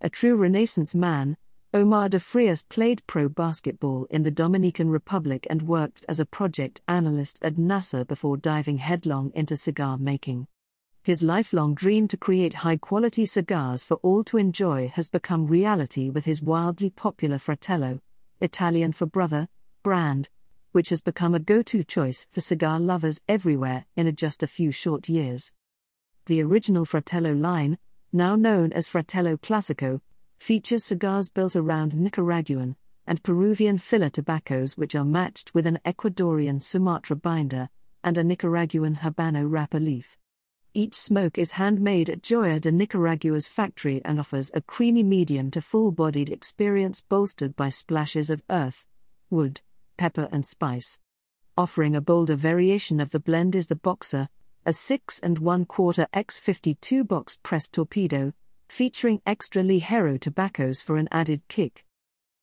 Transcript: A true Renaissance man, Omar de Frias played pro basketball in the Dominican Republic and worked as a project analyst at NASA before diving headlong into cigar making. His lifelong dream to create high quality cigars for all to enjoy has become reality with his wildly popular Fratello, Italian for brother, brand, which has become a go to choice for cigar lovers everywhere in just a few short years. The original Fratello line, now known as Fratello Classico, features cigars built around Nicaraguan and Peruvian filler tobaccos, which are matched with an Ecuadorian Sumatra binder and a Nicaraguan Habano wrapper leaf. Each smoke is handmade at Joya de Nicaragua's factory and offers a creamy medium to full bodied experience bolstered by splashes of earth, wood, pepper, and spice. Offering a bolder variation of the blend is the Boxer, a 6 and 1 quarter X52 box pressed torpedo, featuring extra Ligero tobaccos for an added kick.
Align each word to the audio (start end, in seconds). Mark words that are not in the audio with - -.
A 0.00 0.08
true 0.08 0.36
Renaissance 0.36 0.94
man, 0.94 1.36
Omar 1.74 2.08
de 2.08 2.20
Frias 2.20 2.62
played 2.62 3.04
pro 3.08 3.28
basketball 3.28 4.06
in 4.10 4.22
the 4.22 4.30
Dominican 4.30 4.90
Republic 4.90 5.44
and 5.50 5.62
worked 5.62 6.04
as 6.08 6.20
a 6.20 6.24
project 6.24 6.80
analyst 6.86 7.40
at 7.42 7.56
NASA 7.56 8.06
before 8.06 8.36
diving 8.36 8.78
headlong 8.78 9.32
into 9.34 9.56
cigar 9.56 9.98
making. 9.98 10.46
His 11.02 11.24
lifelong 11.24 11.74
dream 11.74 12.06
to 12.08 12.16
create 12.16 12.54
high 12.54 12.76
quality 12.76 13.26
cigars 13.26 13.82
for 13.82 13.96
all 13.96 14.22
to 14.24 14.36
enjoy 14.36 14.86
has 14.94 15.08
become 15.08 15.48
reality 15.48 16.10
with 16.10 16.26
his 16.26 16.40
wildly 16.40 16.90
popular 16.90 17.40
Fratello, 17.40 18.00
Italian 18.40 18.92
for 18.92 19.06
brother, 19.06 19.48
brand, 19.82 20.28
which 20.70 20.90
has 20.90 21.00
become 21.00 21.34
a 21.34 21.40
go 21.40 21.60
to 21.62 21.82
choice 21.82 22.24
for 22.30 22.40
cigar 22.40 22.78
lovers 22.78 23.20
everywhere 23.28 23.86
in 23.96 24.14
just 24.14 24.44
a 24.44 24.46
few 24.46 24.70
short 24.70 25.08
years. 25.08 25.50
The 26.26 26.40
original 26.40 26.84
Fratello 26.84 27.32
line, 27.32 27.78
now 28.12 28.36
known 28.36 28.72
as 28.72 28.88
Fratello 28.88 29.36
Classico, 29.36 30.00
features 30.38 30.84
cigars 30.84 31.28
built 31.28 31.56
around 31.56 31.94
Nicaraguan 31.94 32.76
and 33.06 33.22
Peruvian 33.22 33.78
filler 33.78 34.10
tobaccos, 34.10 34.76
which 34.76 34.94
are 34.94 35.04
matched 35.04 35.54
with 35.54 35.66
an 35.66 35.78
Ecuadorian 35.84 36.60
Sumatra 36.62 37.16
binder 37.16 37.68
and 38.04 38.16
a 38.16 38.24
Nicaraguan 38.24 38.96
Habano 38.96 39.50
wrapper 39.50 39.80
leaf. 39.80 40.16
Each 40.74 40.94
smoke 40.94 41.38
is 41.38 41.52
handmade 41.52 42.10
at 42.10 42.22
Joya 42.22 42.60
de 42.60 42.70
Nicaragua's 42.70 43.48
factory 43.48 44.00
and 44.04 44.20
offers 44.20 44.50
a 44.54 44.60
creamy 44.60 45.02
medium 45.02 45.50
to 45.50 45.60
full 45.60 45.90
bodied 45.90 46.30
experience 46.30 47.00
bolstered 47.00 47.56
by 47.56 47.68
splashes 47.68 48.30
of 48.30 48.42
earth, 48.50 48.84
wood, 49.30 49.60
pepper, 49.96 50.28
and 50.30 50.46
spice. 50.46 50.98
Offering 51.56 51.96
a 51.96 52.00
bolder 52.00 52.36
variation 52.36 53.00
of 53.00 53.10
the 53.10 53.18
blend 53.18 53.56
is 53.56 53.66
the 53.66 53.74
Boxer, 53.74 54.28
a 54.68 54.72
6 54.74 55.20
and 55.20 55.38
1 55.38 55.64
quarter 55.64 56.06
X52 56.12 57.08
box 57.08 57.38
pressed 57.42 57.72
torpedo, 57.72 58.34
featuring 58.68 59.22
extra 59.24 59.62
Ligero 59.62 60.20
tobaccos 60.20 60.82
for 60.82 60.98
an 60.98 61.08
added 61.10 61.40
kick. 61.48 61.86